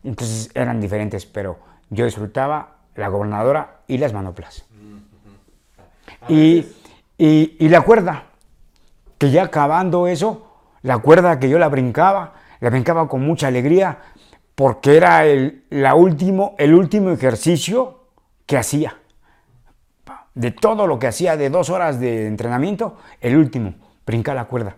entonces 0.03 0.49
eran 0.55 0.81
diferentes, 0.81 1.25
pero 1.27 1.59
yo 1.91 2.05
disfrutaba 2.05 2.77
la 2.95 3.09
gobernadora 3.09 3.81
y 3.87 3.99
las 3.99 4.11
manoplas. 4.11 4.65
Y, 6.27 6.65
y, 7.17 7.69
la 7.69 7.81
cuerda, 7.81 8.25
que 9.17 9.31
ya 9.31 9.43
acabando 9.43 10.07
eso, 10.07 10.45
la 10.83 10.99
cuerda 10.99 11.39
que 11.39 11.49
yo 11.49 11.57
la 11.57 11.67
brincaba, 11.67 12.33
la 12.59 12.69
brincaba 12.69 13.07
con 13.07 13.25
mucha 13.25 13.47
alegría, 13.47 13.99
porque 14.53 14.97
era 14.97 15.25
el, 15.25 15.63
la 15.69 15.95
último, 15.95 16.55
el 16.59 16.73
último 16.73 17.09
ejercicio 17.11 18.05
que 18.45 18.57
hacía. 18.57 18.97
De 20.35 20.51
todo 20.51 20.85
lo 20.85 20.99
que 20.99 21.07
hacía 21.07 21.35
de 21.35 21.49
dos 21.49 21.71
horas 21.71 21.99
de 21.99 22.27
entrenamiento, 22.27 22.97
el 23.21 23.35
último, 23.35 23.73
brincar 24.05 24.35
la 24.35 24.45
cuerda, 24.45 24.75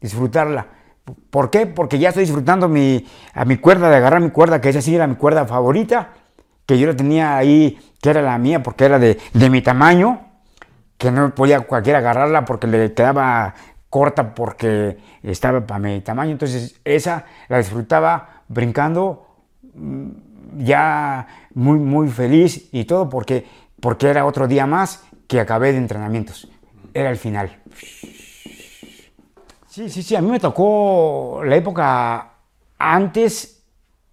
disfrutarla. 0.00 0.66
¿Por 1.30 1.50
qué? 1.50 1.66
Porque 1.66 1.98
ya 1.98 2.10
estoy 2.10 2.24
disfrutando 2.24 2.68
mi, 2.68 3.06
a 3.32 3.46
mi 3.46 3.56
cuerda, 3.56 3.88
de 3.88 3.96
agarrar 3.96 4.20
mi 4.20 4.30
cuerda, 4.30 4.60
que 4.60 4.68
esa 4.68 4.82
sí 4.82 4.94
era 4.94 5.06
mi 5.06 5.14
cuerda 5.14 5.46
favorita, 5.46 6.10
que 6.66 6.78
yo 6.78 6.86
la 6.86 6.96
tenía 6.96 7.36
ahí, 7.36 7.78
que 8.02 8.10
era 8.10 8.20
la 8.20 8.36
mía, 8.36 8.62
porque 8.62 8.84
era 8.84 8.98
de, 8.98 9.18
de 9.32 9.50
mi 9.50 9.62
tamaño, 9.62 10.25
que 10.98 11.10
no 11.10 11.34
podía 11.34 11.60
cualquiera 11.60 11.98
agarrarla 11.98 12.44
porque 12.44 12.66
le 12.66 12.92
quedaba 12.92 13.54
corta 13.90 14.34
porque 14.34 14.98
estaba 15.22 15.66
para 15.66 15.78
mi 15.78 16.00
tamaño. 16.00 16.32
Entonces 16.32 16.80
esa 16.84 17.24
la 17.48 17.58
disfrutaba 17.58 18.42
brincando 18.48 19.26
mm, 19.74 20.08
ya 20.58 21.26
muy, 21.54 21.78
muy 21.78 22.08
feliz 22.08 22.68
y 22.72 22.84
todo 22.84 23.08
porque, 23.08 23.46
porque 23.80 24.08
era 24.08 24.26
otro 24.26 24.46
día 24.46 24.66
más 24.66 25.04
que 25.26 25.40
acabé 25.40 25.72
de 25.72 25.78
entrenamientos. 25.78 26.48
Era 26.94 27.10
el 27.10 27.16
final. 27.16 27.56
Sí, 29.68 29.90
sí, 29.90 30.02
sí, 30.02 30.16
a 30.16 30.22
mí 30.22 30.30
me 30.30 30.40
tocó 30.40 31.42
la 31.44 31.56
época 31.56 32.30
antes 32.78 33.62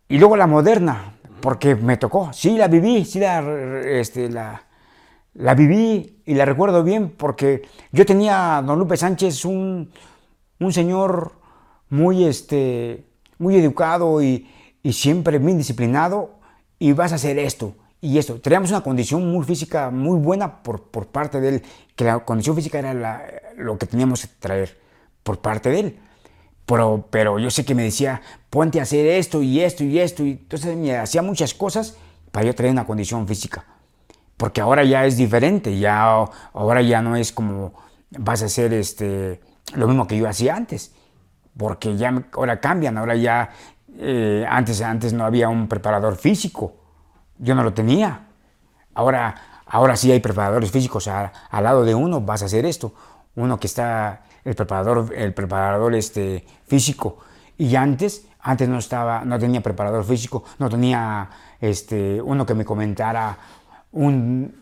y 0.09 0.17
luego 0.17 0.35
la 0.35 0.47
moderna, 0.47 1.13
porque 1.39 1.75
me 1.75 1.97
tocó, 1.97 2.33
sí 2.33 2.57
la 2.57 2.67
viví, 2.67 3.05
sí 3.05 3.19
la, 3.19 3.39
este, 3.85 4.29
la, 4.29 4.61
la 5.33 5.55
viví 5.55 6.21
y 6.25 6.35
la 6.35 6.45
recuerdo 6.45 6.83
bien 6.83 7.09
porque 7.09 7.63
yo 7.91 8.05
tenía 8.05 8.57
a 8.57 8.61
don 8.61 8.79
Lupe 8.79 8.97
Sánchez 8.97 9.45
un, 9.45 9.91
un 10.59 10.73
señor 10.73 11.33
muy, 11.89 12.23
este, 12.23 13.05
muy 13.37 13.55
educado 13.55 14.21
y, 14.21 14.49
y, 14.81 14.93
siempre 14.93 15.39
bien 15.39 15.57
disciplinado 15.57 16.31
y 16.79 16.93
vas 16.93 17.11
a 17.11 17.15
hacer 17.15 17.39
esto 17.39 17.75
y 18.01 18.17
esto. 18.17 18.39
Teníamos 18.39 18.69
una 18.71 18.81
condición 18.81 19.31
muy 19.31 19.45
física 19.45 19.89
muy 19.89 20.19
buena 20.19 20.61
por, 20.63 20.83
por 20.83 21.07
parte 21.07 21.39
de 21.39 21.49
él, 21.49 21.63
que 21.95 22.03
la 22.03 22.19
condición 22.19 22.55
física 22.55 22.79
era 22.79 22.93
la, 22.93 23.23
lo 23.57 23.77
que 23.77 23.85
teníamos 23.85 24.21
que 24.21 24.27
traer 24.39 24.77
por 25.23 25.39
parte 25.39 25.69
de 25.69 25.79
él. 25.79 25.99
Pero, 26.65 27.07
pero 27.09 27.39
yo 27.39 27.49
sé 27.49 27.65
que 27.65 27.75
me 27.75 27.83
decía, 27.83 28.21
ponte 28.49 28.79
a 28.79 28.83
hacer 28.83 29.05
esto 29.05 29.41
y 29.41 29.59
esto 29.59 29.83
y 29.83 29.99
esto. 29.99 30.23
Y 30.23 30.31
entonces 30.31 30.75
me 30.77 30.97
hacía 30.97 31.21
muchas 31.21 31.53
cosas 31.53 31.97
para 32.31 32.45
yo 32.45 32.55
traer 32.55 32.71
una 32.71 32.85
condición 32.85 33.27
física. 33.27 33.65
Porque 34.43 34.59
ahora 34.59 34.83
ya 34.83 35.05
es 35.05 35.15
diferente, 35.15 35.79
ya, 35.79 36.03
ahora 36.51 36.81
ya 36.81 37.01
no 37.01 37.15
es 37.15 37.31
como 37.31 37.71
vas 38.09 38.41
a 38.41 38.47
hacer 38.47 38.73
este, 38.73 39.39
lo 39.73 39.88
mismo 39.88 40.05
que 40.05 40.17
yo 40.17 40.27
hacía 40.27 40.53
antes. 40.53 40.93
Porque 41.57 41.95
ya 41.95 42.25
ahora 42.33 42.59
cambian, 42.59 42.97
ahora 42.97 43.15
ya, 43.15 43.51
eh, 43.97 44.45
antes, 44.50 44.81
antes 44.81 45.13
no 45.13 45.23
había 45.23 45.47
un 45.47 45.69
preparador 45.69 46.17
físico. 46.17 46.75
Yo 47.38 47.55
no 47.55 47.63
lo 47.63 47.73
tenía. 47.73 48.27
Ahora, 48.93 49.62
ahora 49.65 49.95
sí 49.95 50.12
hay 50.12 50.19
preparadores 50.19 50.71
físicos 50.71 51.07
al 51.07 51.31
lado 51.63 51.85
de 51.85 51.95
uno, 51.95 52.19
vas 52.19 52.41
a 52.41 52.47
hacer 52.47 52.65
esto. 52.65 52.93
Uno 53.35 53.57
que 53.62 53.67
está 53.67 54.23
el 54.43 54.55
preparador, 54.55 55.13
el 55.15 55.33
preparador 55.33 55.95
este, 55.95 56.45
físico. 56.67 57.19
Y 57.57 57.77
antes, 57.77 58.27
antes 58.41 58.67
no 58.67 58.77
estaba, 58.77 59.23
no 59.23 59.39
tenía 59.39 59.63
preparador 59.63 60.03
físico, 60.03 60.43
no 60.59 60.69
tenía 60.69 61.29
este, 61.62 62.21
uno 62.21 62.45
que 62.45 62.55
me 62.55 62.65
comentara, 62.65 63.38
un, 63.93 64.53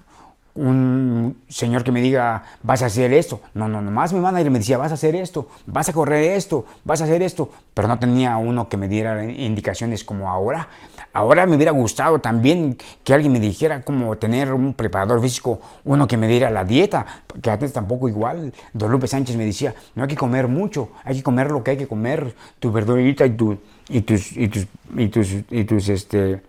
un 0.53 1.37
señor 1.47 1.83
que 1.83 1.91
me 1.91 2.01
diga, 2.01 2.43
vas 2.61 2.83
a 2.83 2.87
hacer 2.87 3.13
esto. 3.13 3.41
No, 3.53 3.67
no, 3.67 3.81
nomás 3.81 4.13
mi 4.13 4.19
manager 4.19 4.51
me 4.51 4.59
decía, 4.59 4.77
vas 4.77 4.91
a 4.91 4.95
hacer 4.95 5.15
esto, 5.15 5.47
vas 5.65 5.89
a 5.89 5.93
correr 5.93 6.31
esto, 6.33 6.65
vas 6.83 7.01
a 7.01 7.05
hacer 7.05 7.21
esto. 7.21 7.49
Pero 7.73 7.87
no 7.87 7.97
tenía 7.99 8.37
uno 8.37 8.67
que 8.67 8.77
me 8.77 8.87
diera 8.87 9.23
indicaciones 9.23 10.03
como 10.03 10.29
ahora. 10.29 10.67
Ahora 11.13 11.45
me 11.45 11.55
hubiera 11.55 11.71
gustado 11.71 12.19
también 12.19 12.77
que 13.03 13.13
alguien 13.13 13.33
me 13.33 13.39
dijera 13.39 13.81
cómo 13.81 14.17
tener 14.17 14.53
un 14.53 14.73
preparador 14.73 15.21
físico, 15.21 15.59
uno 15.83 16.07
que 16.07 16.15
me 16.17 16.27
diera 16.27 16.49
la 16.49 16.63
dieta, 16.63 17.05
que 17.41 17.49
antes 17.49 17.73
tampoco 17.73 18.07
igual. 18.07 18.53
Don 18.73 18.91
Lupe 18.91 19.07
Sánchez 19.07 19.35
me 19.35 19.45
decía, 19.45 19.73
no 19.95 20.03
hay 20.03 20.09
que 20.09 20.15
comer 20.15 20.47
mucho, 20.47 20.89
hay 21.03 21.15
que 21.15 21.23
comer 21.23 21.51
lo 21.51 21.63
que 21.63 21.71
hay 21.71 21.77
que 21.77 21.87
comer, 21.87 22.33
tu 22.59 22.71
verdurita 22.71 23.25
y, 23.25 23.31
tu, 23.31 23.57
y 23.89 24.01
tus, 24.01 24.35
y 24.37 24.47
tus, 24.47 24.67
y 24.95 25.07
tus, 25.07 25.33
y 25.49 25.63
tus, 25.65 25.89
este, 25.89 26.41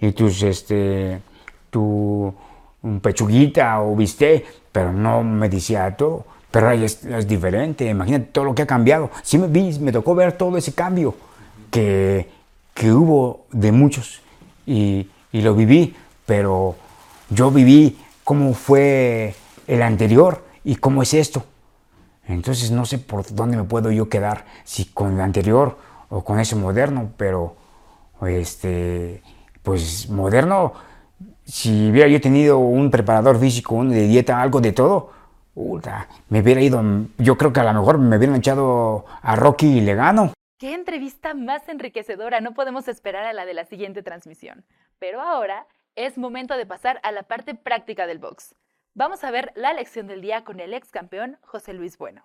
y 0.00 0.12
tus, 0.12 0.42
este, 0.42 1.20
tu 1.74 2.32
pechuguita 3.02 3.82
o 3.82 3.96
viste, 3.96 4.46
pero 4.70 4.92
no 4.92 5.24
me 5.24 5.48
decía 5.48 5.96
todo. 5.96 6.24
Pero 6.52 6.70
es, 6.70 7.04
es 7.04 7.26
diferente, 7.26 7.84
imagínate 7.86 8.26
todo 8.26 8.44
lo 8.44 8.54
que 8.54 8.62
ha 8.62 8.66
cambiado. 8.66 9.10
Sí 9.24 9.38
me, 9.38 9.48
vi, 9.48 9.76
me 9.80 9.90
tocó 9.90 10.14
ver 10.14 10.38
todo 10.38 10.56
ese 10.56 10.72
cambio 10.72 11.16
que, 11.72 12.28
que 12.74 12.92
hubo 12.92 13.46
de 13.50 13.72
muchos 13.72 14.22
y, 14.64 15.08
y 15.32 15.42
lo 15.42 15.56
viví, 15.56 15.96
pero 16.26 16.76
yo 17.28 17.50
viví 17.50 17.98
cómo 18.22 18.54
fue 18.54 19.34
el 19.66 19.82
anterior 19.82 20.44
y 20.62 20.76
cómo 20.76 21.02
es 21.02 21.12
esto. 21.12 21.42
Entonces 22.28 22.70
no 22.70 22.86
sé 22.86 22.98
por 22.98 23.26
dónde 23.34 23.56
me 23.56 23.64
puedo 23.64 23.90
yo 23.90 24.08
quedar, 24.08 24.44
si 24.62 24.84
con 24.84 25.14
el 25.14 25.20
anterior 25.20 25.76
o 26.08 26.22
con 26.22 26.38
ese 26.38 26.54
moderno, 26.54 27.10
pero 27.16 27.56
este, 28.28 29.22
pues 29.64 30.08
moderno, 30.08 30.72
si 31.44 31.90
hubiera 31.90 32.08
yo 32.08 32.20
tenido 32.20 32.58
un 32.58 32.90
preparador 32.90 33.38
físico, 33.38 33.74
un 33.74 33.90
de 33.90 34.06
dieta, 34.06 34.40
algo 34.40 34.60
de 34.60 34.72
todo, 34.72 35.12
me 36.28 36.40
hubiera 36.40 36.60
ido, 36.60 36.82
yo 37.18 37.36
creo 37.36 37.52
que 37.52 37.60
a 37.60 37.64
lo 37.64 37.80
mejor 37.80 37.98
me 37.98 38.16
hubieran 38.16 38.36
echado 38.36 39.04
a 39.22 39.36
Rocky 39.36 39.78
y 39.78 39.80
le 39.80 39.94
gano. 39.94 40.32
Qué 40.58 40.74
entrevista 40.74 41.34
más 41.34 41.68
enriquecedora, 41.68 42.40
no 42.40 42.54
podemos 42.54 42.88
esperar 42.88 43.26
a 43.26 43.32
la 43.32 43.44
de 43.44 43.54
la 43.54 43.64
siguiente 43.64 44.02
transmisión. 44.02 44.64
Pero 44.98 45.20
ahora 45.20 45.66
es 45.94 46.18
momento 46.18 46.56
de 46.56 46.66
pasar 46.66 47.00
a 47.02 47.12
la 47.12 47.24
parte 47.24 47.54
práctica 47.54 48.06
del 48.06 48.18
box. 48.18 48.54
Vamos 48.94 49.24
a 49.24 49.30
ver 49.30 49.52
la 49.56 49.72
lección 49.72 50.06
del 50.06 50.20
día 50.20 50.44
con 50.44 50.60
el 50.60 50.72
ex 50.72 50.90
campeón 50.90 51.38
José 51.42 51.72
Luis 51.74 51.98
Bueno. 51.98 52.24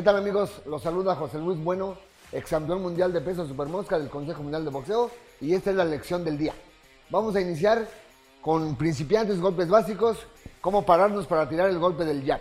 ¿Qué 0.00 0.04
tal 0.04 0.16
amigos? 0.16 0.62
Los 0.64 0.80
saluda 0.80 1.14
José 1.14 1.36
Luis 1.36 1.62
Bueno 1.62 1.94
ex 2.32 2.48
campeón 2.48 2.80
mundial 2.80 3.12
de 3.12 3.20
peso 3.20 3.46
supermosca 3.46 3.98
del 3.98 4.08
Consejo 4.08 4.42
Mundial 4.42 4.64
de 4.64 4.70
Boxeo 4.70 5.10
y 5.42 5.52
esta 5.52 5.68
es 5.68 5.76
la 5.76 5.84
lección 5.84 6.24
del 6.24 6.38
día. 6.38 6.54
Vamos 7.10 7.36
a 7.36 7.40
iniciar 7.42 7.86
con 8.40 8.76
principiantes, 8.76 9.38
golpes 9.42 9.68
básicos, 9.68 10.16
cómo 10.62 10.86
pararnos 10.86 11.26
para 11.26 11.46
tirar 11.50 11.68
el 11.68 11.78
golpe 11.78 12.06
del 12.06 12.24
jab. 12.24 12.40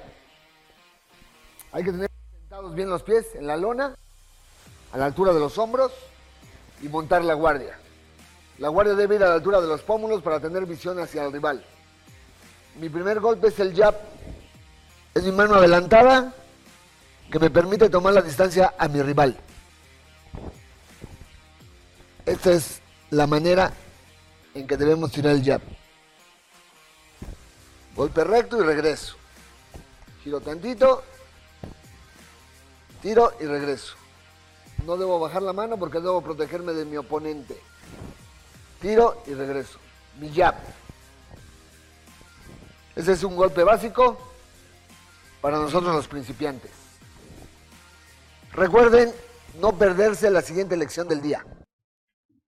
Hay 1.73 1.83
que 1.83 1.91
tener 1.91 2.09
sentados 2.39 2.73
bien 2.73 2.89
los 2.89 3.03
pies 3.03 3.35
en 3.35 3.45
la 3.45 3.57
lona, 3.57 3.93
a 4.93 4.97
la 4.97 5.07
altura 5.07 5.33
de 5.33 5.41
los 5.41 5.57
hombros 5.57 5.91
y 6.81 6.87
montar 6.87 7.25
la 7.25 7.33
guardia. 7.33 7.77
La 8.57 8.69
guardia 8.69 8.95
debe 8.95 9.15
ir 9.15 9.23
a 9.25 9.27
la 9.27 9.33
altura 9.33 9.59
de 9.59 9.67
los 9.67 9.81
pómulos 9.81 10.21
para 10.21 10.39
tener 10.39 10.65
visión 10.65 10.97
hacia 10.97 11.25
el 11.25 11.33
rival. 11.33 11.61
Mi 12.79 12.87
primer 12.87 13.19
golpe 13.19 13.47
es 13.47 13.59
el 13.59 13.75
jab. 13.75 13.99
Es 15.13 15.25
mi 15.25 15.33
mano 15.33 15.55
adelantada 15.55 16.33
que 17.31 17.39
me 17.39 17.49
permite 17.49 17.89
tomar 17.89 18.13
la 18.13 18.21
distancia 18.21 18.73
a 18.77 18.87
mi 18.87 19.01
rival. 19.01 19.37
Esta 22.25 22.51
es 22.51 22.81
la 23.11 23.27
manera 23.27 23.71
en 24.53 24.67
que 24.67 24.77
debemos 24.77 25.11
tirar 25.11 25.33
el 25.33 25.43
jab. 25.43 25.61
Golpe 27.95 28.23
recto 28.23 28.61
y 28.61 28.65
regreso. 28.65 29.15
Giro 30.23 30.41
tantito. 30.41 31.03
Tiro 33.01 33.33
y 33.39 33.45
regreso. 33.45 33.95
No 34.85 34.97
debo 34.97 35.19
bajar 35.19 35.41
la 35.41 35.53
mano 35.53 35.77
porque 35.77 35.99
debo 35.99 36.21
protegerme 36.21 36.73
de 36.73 36.85
mi 36.85 36.97
oponente. 36.97 37.59
Tiro 38.81 39.23
y 39.27 39.33
regreso. 39.33 39.79
Mi 40.19 40.33
jab. 40.33 40.55
Ese 42.95 43.13
es 43.13 43.23
un 43.23 43.35
golpe 43.35 43.63
básico 43.63 44.17
para 45.41 45.57
nosotros 45.57 45.95
los 45.95 46.07
principiantes. 46.07 46.78
Recuerden 48.53 49.09
no 49.61 49.77
perderse 49.77 50.29
la 50.31 50.41
siguiente 50.41 50.75
lección 50.75 51.07
del 51.07 51.21
día. 51.21 51.45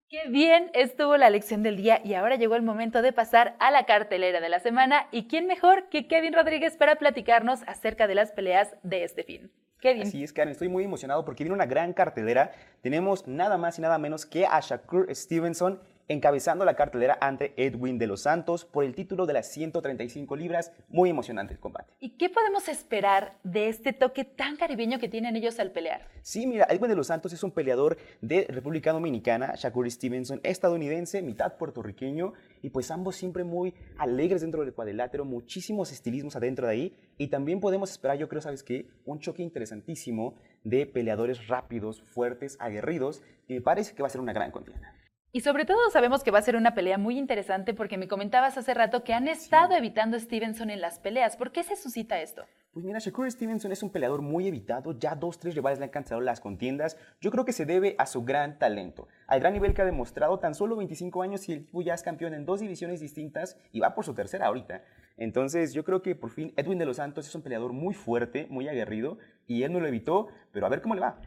Qué 0.09 0.27
bien 0.27 0.69
estuvo 0.73 1.15
la 1.15 1.29
lección 1.29 1.63
del 1.63 1.77
día 1.77 2.01
y 2.03 2.15
ahora 2.15 2.35
llegó 2.35 2.55
el 2.55 2.63
momento 2.63 3.01
de 3.01 3.13
pasar 3.13 3.55
a 3.59 3.71
la 3.71 3.85
cartelera 3.85 4.41
de 4.41 4.49
la 4.49 4.59
semana. 4.59 5.07
¿Y 5.11 5.27
quién 5.27 5.47
mejor 5.47 5.87
que 5.87 6.07
Kevin 6.07 6.33
Rodríguez 6.33 6.75
para 6.75 6.97
platicarnos 6.97 7.61
acerca 7.65 8.07
de 8.07 8.15
las 8.15 8.33
peleas 8.33 8.75
de 8.83 9.05
este 9.05 9.23
fin? 9.23 9.51
Kevin. 9.79 10.03
Así 10.03 10.23
es, 10.23 10.33
Karen, 10.33 10.51
estoy 10.51 10.67
muy 10.67 10.83
emocionado 10.83 11.23
porque 11.23 11.43
viene 11.43 11.55
una 11.55 11.65
gran 11.65 11.93
cartelera. 11.93 12.51
Tenemos 12.81 13.25
nada 13.25 13.57
más 13.57 13.79
y 13.79 13.81
nada 13.81 13.97
menos 13.97 14.25
que 14.25 14.45
a 14.45 14.59
Shakur 14.59 15.07
Stevenson 15.15 15.79
encabezando 16.07 16.65
la 16.65 16.75
cartelera 16.75 17.17
ante 17.21 17.53
Edwin 17.57 17.97
de 17.97 18.07
los 18.07 18.21
Santos 18.21 18.65
por 18.65 18.83
el 18.83 18.95
título 18.95 19.25
de 19.25 19.33
las 19.33 19.47
135 19.51 20.35
libras. 20.35 20.71
Muy 20.89 21.09
emocionante 21.09 21.53
el 21.53 21.59
combate. 21.59 21.93
¿Y 21.99 22.17
qué 22.17 22.29
podemos 22.29 22.67
esperar 22.67 23.37
de 23.43 23.69
este 23.69 23.93
toque 23.93 24.25
tan 24.25 24.57
caribeño 24.57 24.99
que 24.99 25.09
tienen 25.09 25.35
ellos 25.35 25.59
al 25.59 25.71
pelear? 25.71 26.07
Sí, 26.21 26.45
mira, 26.45 26.67
Edwin 26.69 26.89
de 26.89 26.95
los 26.95 27.07
Santos 27.07 27.33
es 27.33 27.43
un 27.43 27.51
peleador 27.51 27.97
de 28.21 28.45
República 28.49 28.91
Dominicana, 28.91 29.53
Shakur 29.55 29.89
Stevenson 29.89 30.39
estadounidense, 30.43 31.21
mitad 31.21 31.57
puertorriqueño, 31.57 32.33
y 32.61 32.69
pues 32.69 32.91
ambos 32.91 33.15
siempre 33.15 33.43
muy 33.43 33.73
alegres 33.97 34.41
dentro 34.41 34.63
del 34.63 34.73
cuadrilátero, 34.73 35.25
muchísimos 35.25 35.91
estilismos 35.91 36.35
adentro 36.35 36.67
de 36.67 36.73
ahí, 36.73 36.95
y 37.17 37.27
también 37.27 37.59
podemos 37.59 37.91
esperar, 37.91 38.17
yo 38.17 38.29
creo, 38.29 38.41
¿sabes 38.41 38.63
qué? 38.63 38.87
Un 39.05 39.19
choque 39.19 39.43
interesantísimo 39.43 40.35
de 40.63 40.85
peleadores 40.85 41.47
rápidos, 41.47 42.01
fuertes, 42.01 42.57
aguerridos, 42.59 43.23
y 43.47 43.55
me 43.55 43.61
parece 43.61 43.95
que 43.95 44.03
va 44.03 44.07
a 44.07 44.11
ser 44.11 44.21
una 44.21 44.33
gran 44.33 44.51
contienda. 44.51 44.93
Y 45.33 45.41
sobre 45.41 45.63
todo 45.63 45.89
sabemos 45.91 46.25
que 46.25 46.31
va 46.31 46.39
a 46.39 46.41
ser 46.41 46.57
una 46.57 46.73
pelea 46.73 46.97
muy 46.97 47.17
interesante 47.17 47.73
porque 47.73 47.97
me 47.97 48.09
comentabas 48.09 48.57
hace 48.57 48.73
rato 48.73 49.05
que 49.05 49.13
han 49.13 49.29
estado 49.29 49.73
evitando 49.73 50.17
a 50.17 50.19
Stevenson 50.19 50.69
en 50.69 50.81
las 50.81 50.99
peleas. 50.99 51.37
¿Por 51.37 51.53
qué 51.53 51.63
se 51.63 51.77
suscita 51.77 52.19
esto? 52.19 52.43
Pues 52.73 52.85
mira, 52.85 52.99
Shakur 52.99 53.31
Stevenson 53.31 53.71
es 53.71 53.81
un 53.81 53.91
peleador 53.91 54.21
muy 54.21 54.45
evitado, 54.47 54.91
ya 54.99 55.15
dos, 55.15 55.39
tres 55.39 55.55
rivales 55.55 55.79
le 55.79 55.85
han 55.85 55.91
cancelado 55.91 56.21
las 56.21 56.41
contiendas. 56.41 56.97
Yo 57.21 57.31
creo 57.31 57.45
que 57.45 57.53
se 57.53 57.65
debe 57.65 57.95
a 57.97 58.07
su 58.07 58.25
gran 58.25 58.59
talento, 58.59 59.07
al 59.25 59.39
gran 59.39 59.53
nivel 59.53 59.73
que 59.73 59.81
ha 59.81 59.85
demostrado 59.85 60.37
tan 60.39 60.53
solo 60.53 60.75
25 60.75 61.21
años 61.21 61.47
y 61.47 61.53
el 61.53 61.59
equipo 61.59 61.81
ya 61.81 61.93
es 61.93 62.03
campeón 62.03 62.33
en 62.33 62.45
dos 62.45 62.59
divisiones 62.59 62.99
distintas 62.99 63.57
y 63.71 63.79
va 63.79 63.95
por 63.95 64.03
su 64.03 64.13
tercera 64.13 64.47
ahorita. 64.47 64.83
Entonces 65.15 65.73
yo 65.73 65.85
creo 65.85 66.01
que 66.01 66.13
por 66.13 66.31
fin 66.31 66.53
Edwin 66.57 66.77
de 66.77 66.85
los 66.85 66.97
Santos 66.97 67.25
es 67.25 67.35
un 67.35 67.41
peleador 67.41 67.71
muy 67.71 67.93
fuerte, 67.93 68.47
muy 68.49 68.67
aguerrido 68.67 69.17
y 69.47 69.63
él 69.63 69.71
no 69.71 69.79
lo 69.79 69.87
evitó, 69.87 70.27
pero 70.51 70.65
a 70.65 70.69
ver 70.69 70.81
cómo 70.81 70.95
le 70.95 71.01
va 71.01 71.21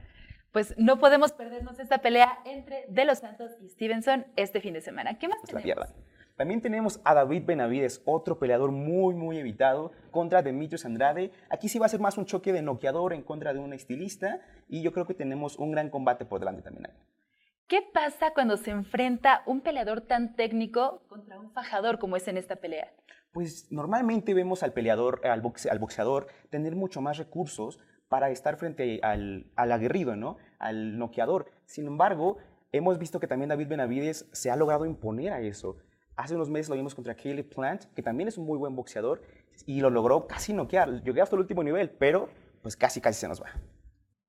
pues 0.54 0.72
no 0.78 1.00
podemos 1.00 1.32
perdernos 1.32 1.80
esta 1.80 1.98
pelea 1.98 2.38
entre 2.44 2.86
De 2.88 3.04
Los 3.04 3.18
Santos 3.18 3.50
y 3.60 3.68
Stevenson 3.68 4.24
este 4.36 4.60
fin 4.60 4.72
de 4.72 4.80
semana. 4.80 5.18
¿Qué 5.18 5.26
más 5.26 5.38
pues 5.40 5.64
tenemos? 5.64 5.92
También 6.36 6.62
tenemos 6.62 7.00
a 7.04 7.12
David 7.12 7.42
Benavides, 7.44 8.02
otro 8.04 8.38
peleador 8.38 8.70
muy, 8.70 9.16
muy 9.16 9.36
evitado, 9.36 9.90
contra 10.12 10.42
Demetrius 10.42 10.84
Andrade. 10.84 11.32
Aquí 11.50 11.68
sí 11.68 11.80
va 11.80 11.86
a 11.86 11.88
ser 11.88 11.98
más 11.98 12.18
un 12.18 12.26
choque 12.26 12.52
de 12.52 12.62
noqueador 12.62 13.14
en 13.14 13.22
contra 13.22 13.52
de 13.52 13.58
un 13.58 13.72
estilista 13.72 14.42
y 14.68 14.80
yo 14.80 14.92
creo 14.92 15.06
que 15.06 15.14
tenemos 15.14 15.58
un 15.58 15.72
gran 15.72 15.90
combate 15.90 16.24
por 16.24 16.38
delante 16.38 16.62
también 16.62 16.88
¿Qué 17.66 17.82
pasa 17.92 18.32
cuando 18.32 18.56
se 18.56 18.70
enfrenta 18.70 19.42
un 19.46 19.60
peleador 19.60 20.02
tan 20.02 20.36
técnico 20.36 21.02
contra 21.08 21.40
un 21.40 21.50
fajador 21.50 21.98
como 21.98 22.14
es 22.14 22.28
en 22.28 22.36
esta 22.36 22.56
pelea? 22.56 22.92
Pues 23.32 23.72
normalmente 23.72 24.34
vemos 24.34 24.62
al 24.62 24.72
peleador, 24.72 25.20
al, 25.24 25.42
al 25.70 25.78
boxeador, 25.80 26.28
tener 26.50 26.76
mucho 26.76 27.00
más 27.00 27.18
recursos 27.18 27.80
para 28.08 28.30
estar 28.30 28.56
frente 28.56 29.00
al, 29.02 29.46
aguerrido, 29.56 30.16
¿no? 30.16 30.36
al 30.58 30.98
noqueador. 30.98 31.50
Sin 31.64 31.86
embargo, 31.86 32.38
hemos 32.72 32.98
visto 32.98 33.20
que 33.20 33.26
también 33.26 33.48
David 33.48 33.68
Benavides 33.68 34.28
se 34.32 34.50
ha 34.50 34.56
logrado 34.56 34.86
imponer 34.86 35.32
a 35.32 35.40
eso. 35.40 35.76
Hace 36.16 36.36
unos 36.36 36.48
meses 36.48 36.68
lo 36.68 36.76
vimos 36.76 36.94
contra 36.94 37.14
Caleb 37.14 37.48
Plant, 37.48 37.84
que 37.94 38.02
también 38.02 38.28
es 38.28 38.38
un 38.38 38.46
muy 38.46 38.56
buen 38.56 38.76
boxeador, 38.76 39.22
y 39.66 39.80
lo 39.80 39.90
logró 39.90 40.26
casi 40.26 40.52
noquear. 40.52 41.02
Llegué 41.02 41.20
hasta 41.20 41.34
el 41.36 41.40
último 41.40 41.64
nivel, 41.64 41.90
pero 41.90 42.28
pues 42.62 42.76
casi, 42.76 43.00
casi 43.00 43.20
se 43.20 43.28
nos 43.28 43.42
va. 43.42 43.48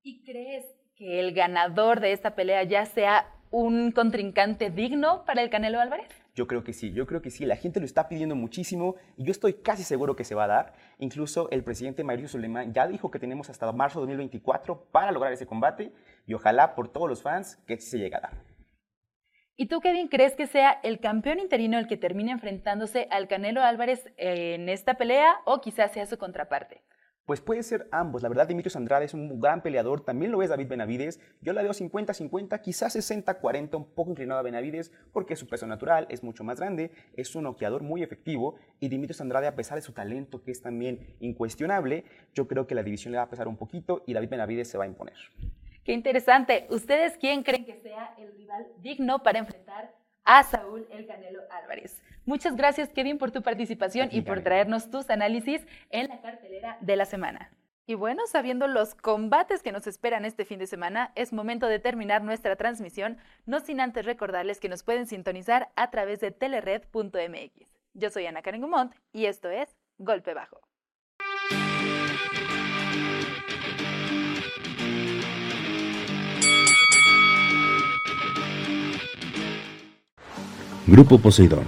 ¿Y 0.02 0.22
crees 0.24 0.64
que 0.96 1.20
el 1.20 1.32
ganador 1.32 2.00
de 2.00 2.12
esta 2.12 2.34
pelea 2.34 2.64
ya 2.64 2.86
sea 2.86 3.32
un 3.50 3.92
contrincante 3.92 4.70
digno 4.70 5.24
para 5.24 5.42
el 5.42 5.50
Canelo 5.50 5.80
Álvarez? 5.80 6.25
Yo 6.36 6.46
creo 6.46 6.62
que 6.62 6.74
sí, 6.74 6.92
yo 6.92 7.06
creo 7.06 7.22
que 7.22 7.30
sí. 7.30 7.46
La 7.46 7.56
gente 7.56 7.80
lo 7.80 7.86
está 7.86 8.08
pidiendo 8.08 8.36
muchísimo 8.36 8.96
y 9.16 9.24
yo 9.24 9.30
estoy 9.30 9.54
casi 9.54 9.82
seguro 9.82 10.16
que 10.16 10.24
se 10.24 10.34
va 10.34 10.44
a 10.44 10.48
dar. 10.48 10.74
Incluso 10.98 11.48
el 11.50 11.64
presidente 11.64 12.04
Mauricio 12.04 12.28
Suleiman 12.28 12.74
ya 12.74 12.86
dijo 12.86 13.10
que 13.10 13.18
tenemos 13.18 13.48
hasta 13.48 13.72
marzo 13.72 14.00
de 14.00 14.06
2024 14.08 14.90
para 14.92 15.12
lograr 15.12 15.32
ese 15.32 15.46
combate 15.46 15.92
y 16.26 16.34
ojalá 16.34 16.74
por 16.74 16.92
todos 16.92 17.08
los 17.08 17.22
fans 17.22 17.56
que 17.66 17.78
se 17.78 17.98
llegue 17.98 18.16
a 18.16 18.20
dar. 18.20 18.44
¿Y 19.56 19.68
tú, 19.68 19.80
Kevin, 19.80 20.08
crees 20.08 20.34
que 20.34 20.46
sea 20.46 20.78
el 20.82 21.00
campeón 21.00 21.40
interino 21.40 21.78
el 21.78 21.86
que 21.86 21.96
termine 21.96 22.32
enfrentándose 22.32 23.08
al 23.10 23.28
Canelo 23.28 23.62
Álvarez 23.62 24.12
en 24.18 24.68
esta 24.68 24.94
pelea 24.94 25.40
o 25.46 25.62
quizás 25.62 25.92
sea 25.92 26.04
su 26.04 26.18
contraparte? 26.18 26.82
Pues 27.26 27.40
puede 27.40 27.64
ser 27.64 27.88
ambos. 27.90 28.22
La 28.22 28.28
verdad, 28.28 28.46
Dimitrios 28.46 28.76
Andrade 28.76 29.04
es 29.04 29.12
un 29.12 29.40
gran 29.40 29.60
peleador. 29.60 30.00
También 30.00 30.30
lo 30.30 30.44
es 30.44 30.50
David 30.50 30.68
Benavides. 30.68 31.20
Yo 31.40 31.52
la 31.52 31.62
veo 31.62 31.72
50-50, 31.72 32.60
quizás 32.60 32.94
60-40, 32.94 33.74
un 33.74 33.84
poco 33.84 34.10
inclinado 34.10 34.38
a 34.38 34.44
Benavides 34.44 34.92
porque 35.12 35.34
su 35.34 35.48
peso 35.48 35.66
natural 35.66 36.06
es 36.08 36.22
mucho 36.22 36.44
más 36.44 36.60
grande. 36.60 36.92
Es 37.16 37.34
un 37.34 37.42
noqueador 37.42 37.82
muy 37.82 38.04
efectivo. 38.04 38.54
Y 38.78 38.88
Dimitrios 38.88 39.20
Andrade, 39.20 39.48
a 39.48 39.56
pesar 39.56 39.74
de 39.74 39.82
su 39.82 39.92
talento, 39.92 40.40
que 40.44 40.52
es 40.52 40.62
también 40.62 41.16
incuestionable, 41.18 42.04
yo 42.32 42.46
creo 42.46 42.68
que 42.68 42.76
la 42.76 42.84
división 42.84 43.10
le 43.10 43.18
va 43.18 43.24
a 43.24 43.30
pesar 43.30 43.48
un 43.48 43.56
poquito 43.56 44.04
y 44.06 44.14
David 44.14 44.28
Benavides 44.28 44.68
se 44.68 44.78
va 44.78 44.84
a 44.84 44.86
imponer. 44.86 45.16
Qué 45.82 45.92
interesante. 45.92 46.68
¿Ustedes 46.70 47.16
quién 47.18 47.42
creen 47.42 47.64
que 47.64 47.80
sea 47.80 48.14
el 48.18 48.36
rival 48.36 48.68
digno 48.78 49.24
para 49.24 49.40
enfrentar 49.40 49.92
a 50.26 50.42
Saúl 50.42 50.86
El 50.90 51.06
Canelo 51.06 51.42
Álvarez. 51.50 52.02
Muchas 52.26 52.56
gracias, 52.56 52.90
Kevin, 52.90 53.18
por 53.18 53.30
tu 53.30 53.42
participación 53.42 54.08
y 54.10 54.20
por 54.20 54.42
traernos 54.42 54.90
tus 54.90 55.08
análisis 55.08 55.64
en 55.90 56.08
la 56.08 56.20
cartelera 56.20 56.76
de 56.80 56.96
la 56.96 57.06
semana. 57.06 57.50
Y 57.86 57.94
bueno, 57.94 58.26
sabiendo 58.26 58.66
los 58.66 58.96
combates 58.96 59.62
que 59.62 59.70
nos 59.70 59.86
esperan 59.86 60.24
este 60.24 60.44
fin 60.44 60.58
de 60.58 60.66
semana, 60.66 61.12
es 61.14 61.32
momento 61.32 61.68
de 61.68 61.78
terminar 61.78 62.22
nuestra 62.22 62.56
transmisión, 62.56 63.18
no 63.46 63.60
sin 63.60 63.80
antes 63.80 64.04
recordarles 64.04 64.58
que 64.58 64.68
nos 64.68 64.82
pueden 64.82 65.06
sintonizar 65.06 65.70
a 65.76 65.90
través 65.90 66.18
de 66.18 66.32
telered.mx. 66.32 67.70
Yo 67.94 68.10
soy 68.10 68.26
Ana 68.26 68.42
Karen 68.42 68.62
Gumont 68.62 68.92
y 69.12 69.26
esto 69.26 69.48
es 69.48 69.76
Golpe 69.98 70.34
Bajo. 70.34 70.65
Grupo 80.88 81.18
Poseidón, 81.18 81.64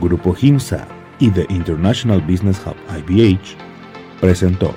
Grupo 0.00 0.34
HIMSA 0.34 0.88
y 1.20 1.30
The 1.30 1.46
International 1.48 2.20
Business 2.20 2.60
Hub 2.66 2.74
IBH 3.08 3.56
presentó 4.20 4.74